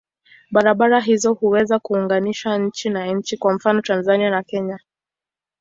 Barabara 0.51 0.99
hizo 1.01 1.33
huweza 1.33 1.79
kuunganisha 1.79 2.57
nchi 2.57 2.89
na 2.89 3.05
nchi, 3.07 3.37
kwa 3.37 3.53
mfano 3.53 3.81
Tanzania 3.81 4.29
na 4.29 4.43
Kenya. 4.43 4.79